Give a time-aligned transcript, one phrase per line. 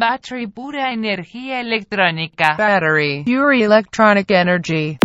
[0.00, 2.56] Battery pura energía electrónica.
[2.56, 3.22] Battery.
[3.26, 4.98] Pure electronic energy.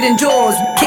[0.00, 0.85] get indoors.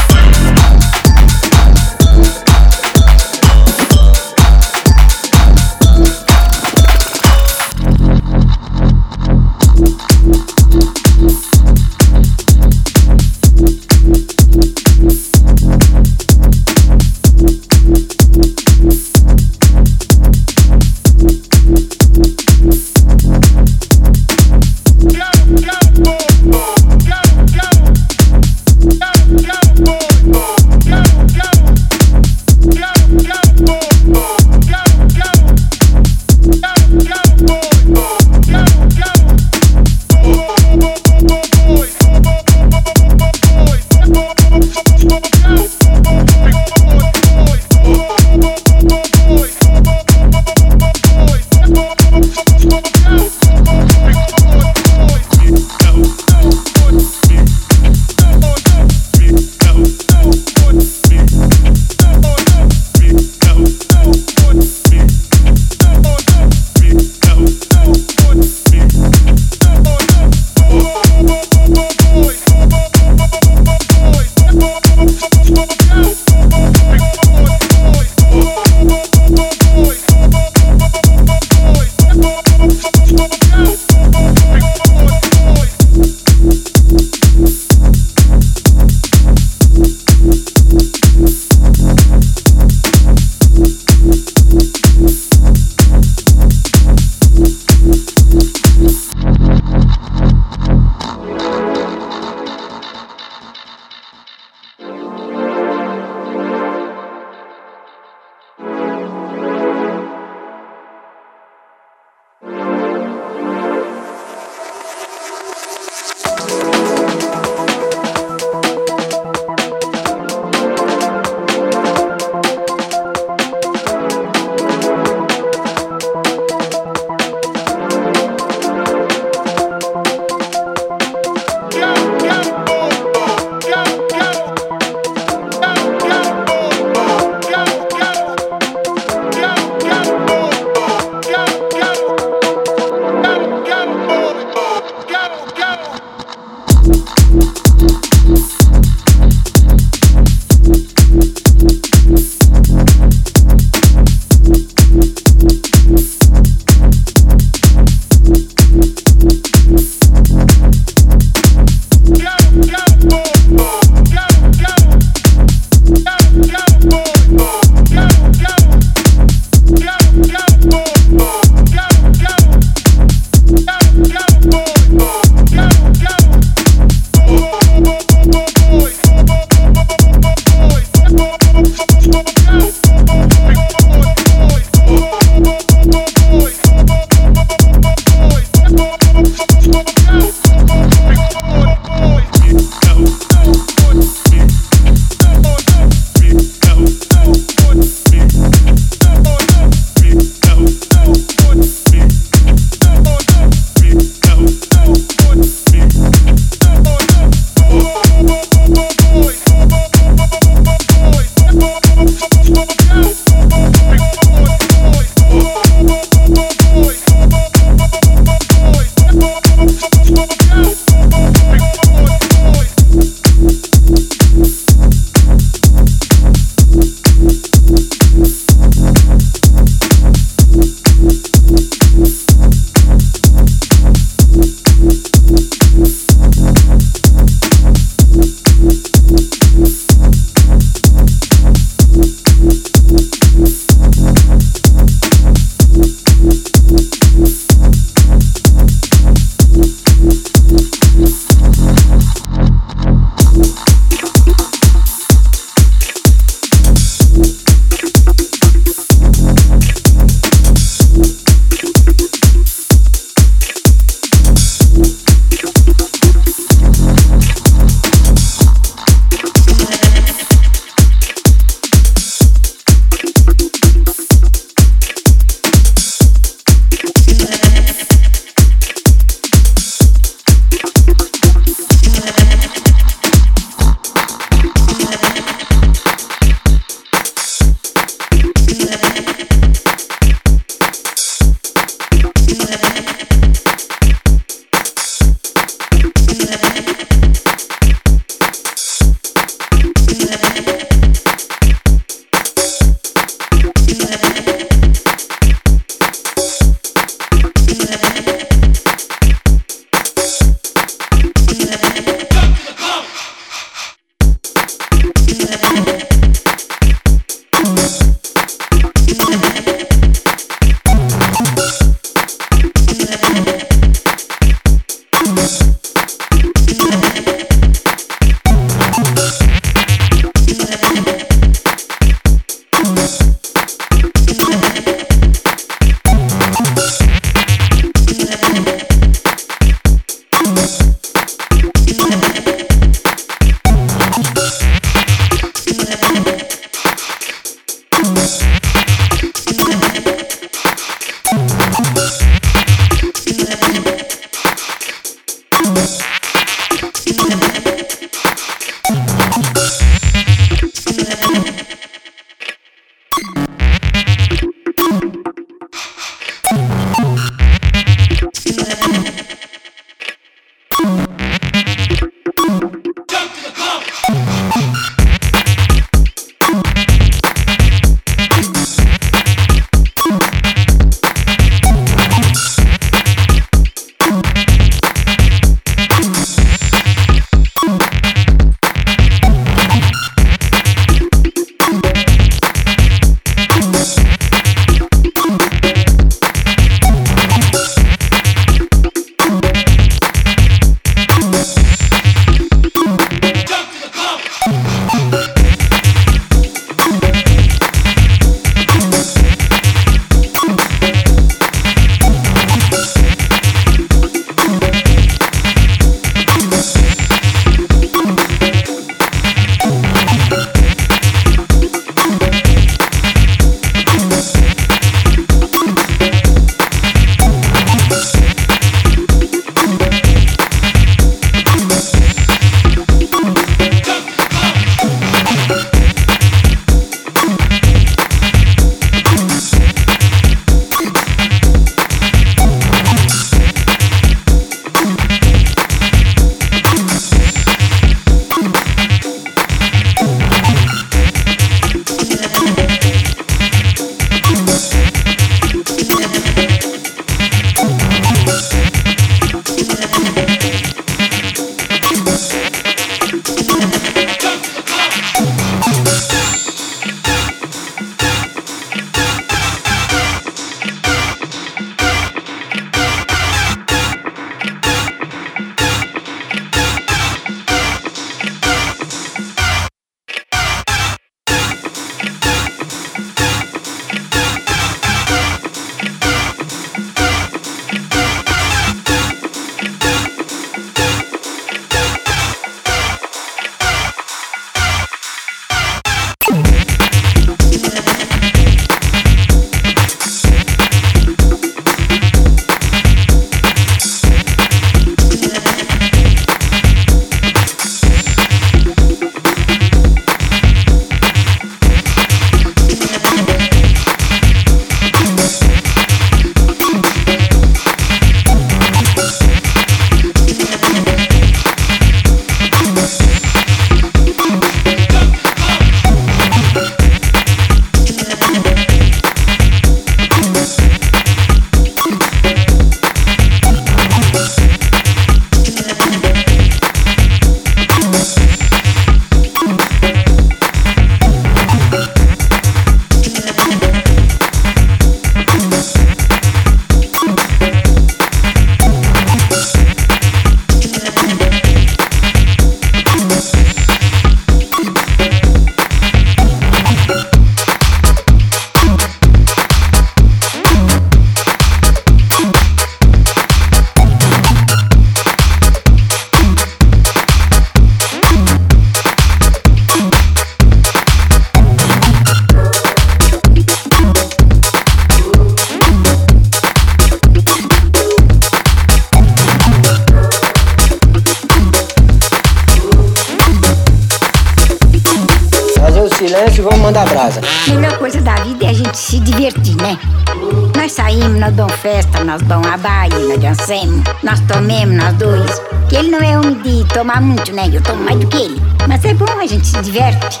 [596.82, 597.30] muito, né?
[597.32, 598.20] Eu tomo mais do que ele.
[598.48, 600.00] Mas é bom, a gente se diverte.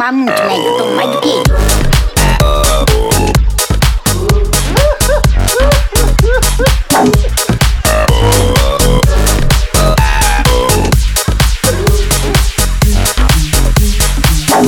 [0.00, 0.56] tomar muito, né?
[0.56, 1.42] Eu tomo mais do que ele.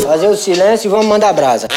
[0.03, 1.69] Fazer o silêncio e vamos mandar brasa.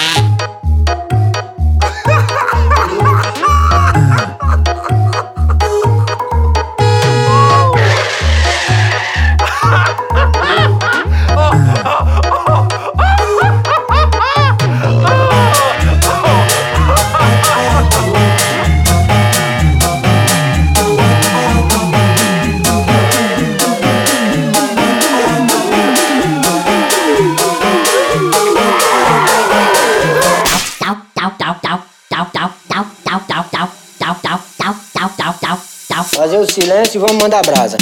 [36.55, 37.77] silêncio e vamos mandar brasa.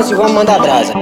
[0.00, 0.99] chance e vamos mandar brasa.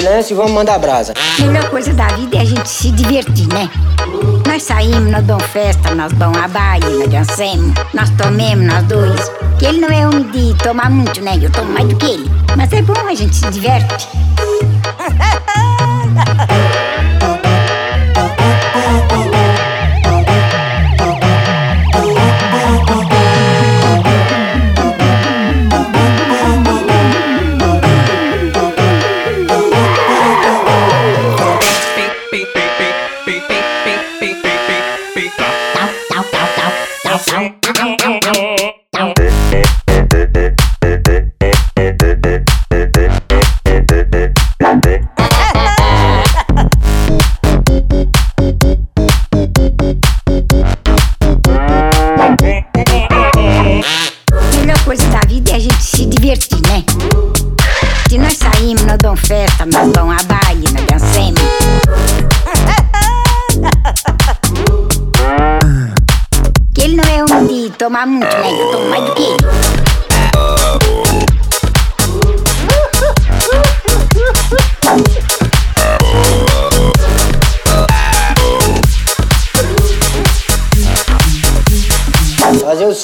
[0.00, 1.14] Silêncio e vamos mandar brasa.
[1.38, 3.70] Melhor coisa da vida é a gente se divertir, né?
[4.46, 9.30] Nós saímos, nós damos festa, nós vamos à baile, nós dançamos, nós tomemos, nós dois.
[9.58, 11.38] Que ele não é homem de tomar muito, né?
[11.40, 12.30] Eu tomo mais do que ele.
[12.56, 14.08] Mas é bom, a gente se diverte.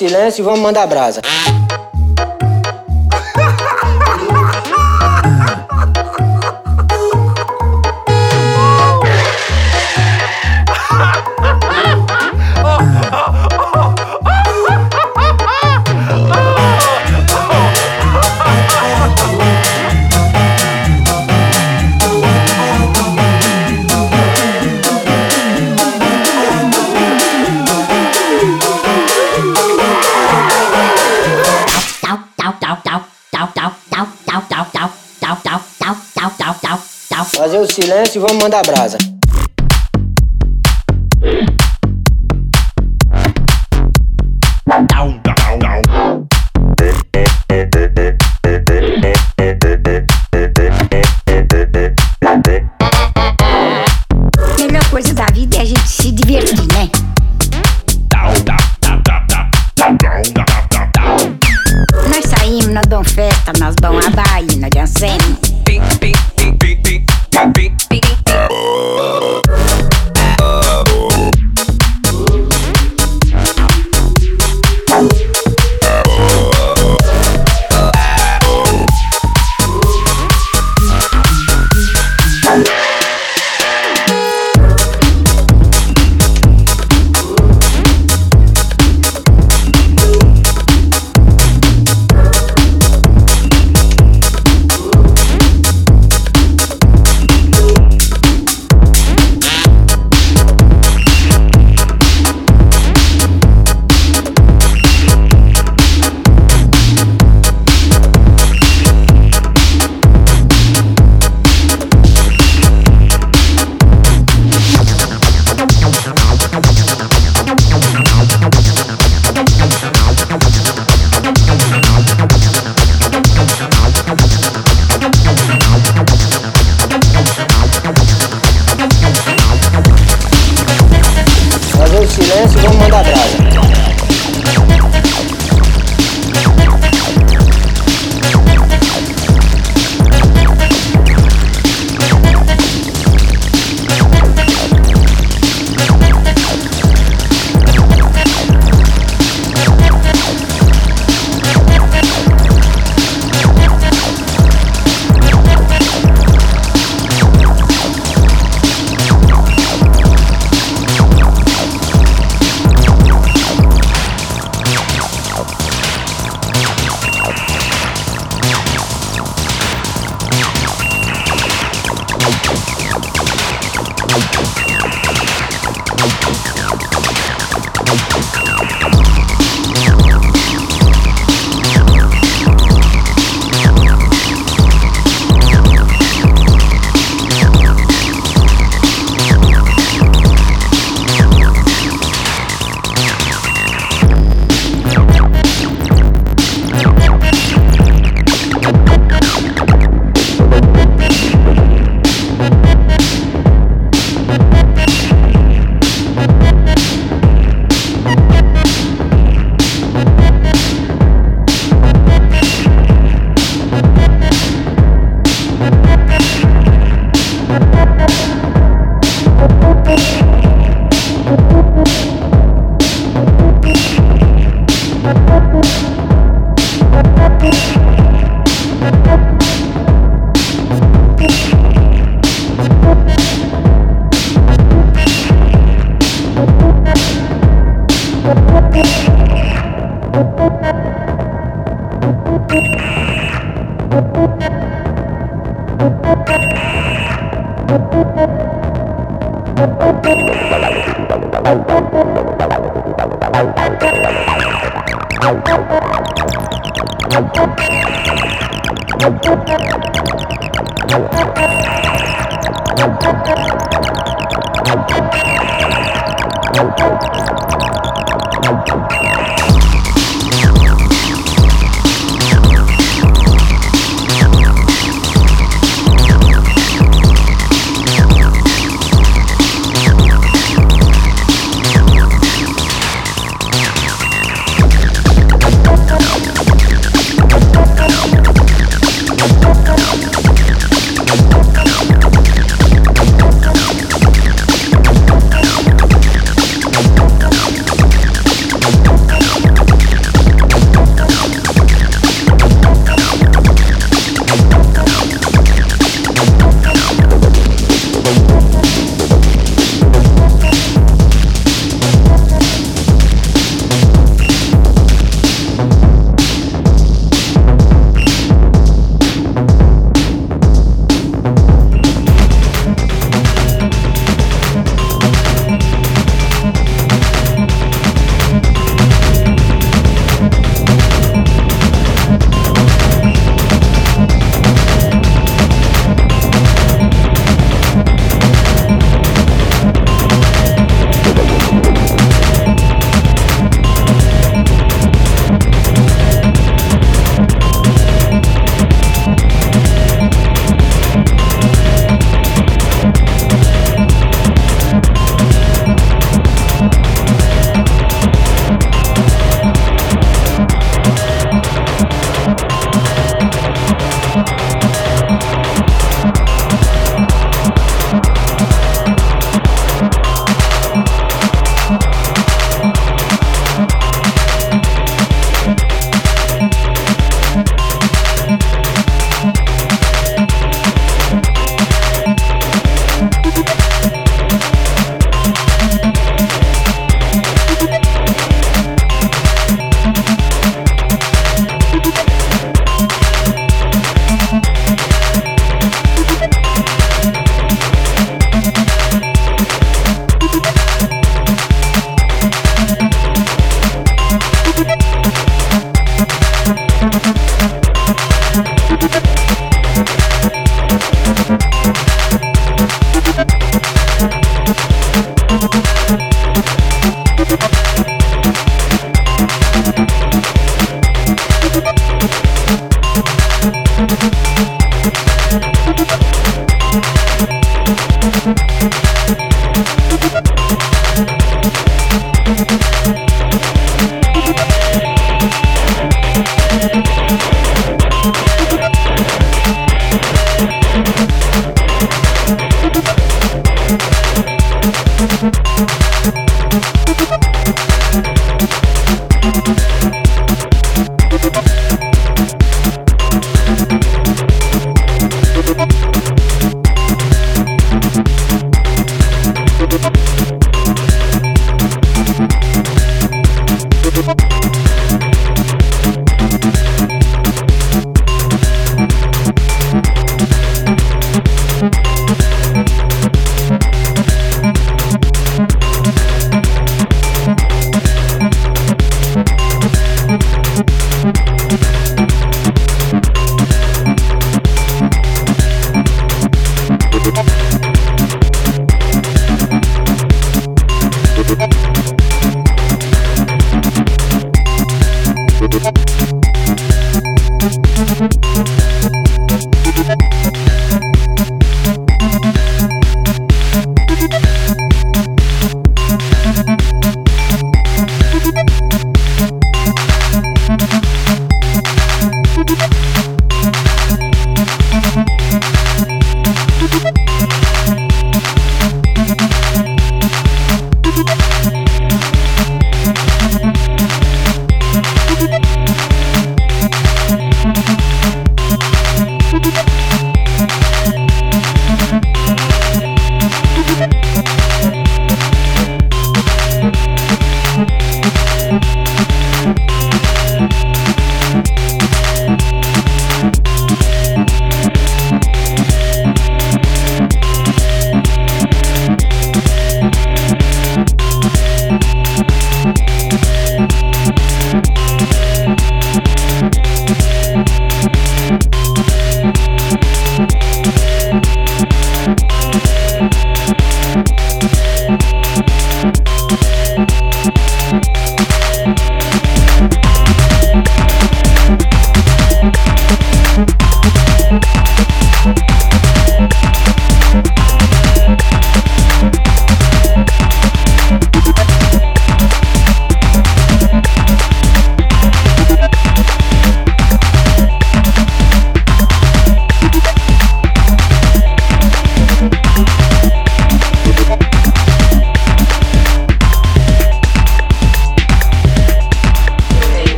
[0.00, 1.20] Silêncio e vamos mandar brasa.
[37.70, 38.98] Silêncio e vamos mandar brasa.